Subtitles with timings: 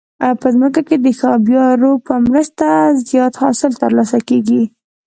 [0.41, 2.65] په ځمکه کې د ښه آبيارو په مرسته
[3.09, 4.63] زیات حاصل ترلاسه کیږي.